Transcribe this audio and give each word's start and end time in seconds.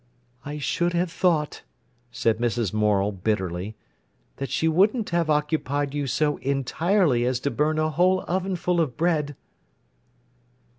"I 0.43 0.57
should 0.57 0.93
have 0.93 1.11
thought," 1.11 1.61
said 2.11 2.39
Mrs. 2.39 2.73
Morel 2.73 3.11
bitterly, 3.11 3.75
"that 4.37 4.49
she 4.49 4.67
wouldn't 4.67 5.11
have 5.11 5.29
occupied 5.29 5.93
you 5.93 6.07
so 6.07 6.37
entirely 6.37 7.23
as 7.23 7.39
to 7.41 7.51
burn 7.51 7.77
a 7.77 7.91
whole 7.91 8.25
ovenful 8.27 8.79
of 8.81 8.97
bread." 8.97 9.35